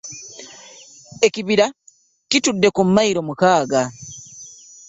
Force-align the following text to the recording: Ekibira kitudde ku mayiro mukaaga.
Ekibira 1.27 1.65
kitudde 2.29 2.67
ku 2.75 2.81
mayiro 2.95 3.21
mukaaga. 3.27 3.81